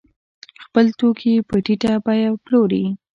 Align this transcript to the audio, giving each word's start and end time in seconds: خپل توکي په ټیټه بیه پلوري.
خپل 0.65 0.85
توکي 0.99 1.33
په 1.49 1.55
ټیټه 1.65 1.93
بیه 2.05 2.31
پلوري. 2.43 2.85